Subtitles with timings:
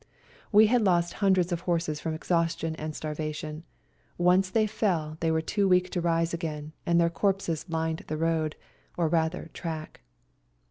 [0.51, 3.65] We had lost hundreds of horses from exhaustion and starvation—
[4.31, 8.17] once they fell they were too weak to rise again— and their corpses lined the
[8.17, 8.55] road,
[8.97, 10.01] or rather track.